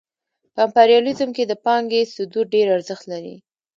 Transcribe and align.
په 0.53 0.59
امپریالیزم 0.67 1.29
کې 1.35 1.43
د 1.47 1.53
پانګې 1.65 2.01
صدور 2.15 2.45
ډېر 2.55 2.67
ارزښت 2.75 3.05
لري 3.11 3.35